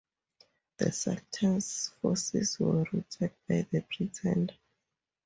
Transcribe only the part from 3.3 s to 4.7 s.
by the pretender.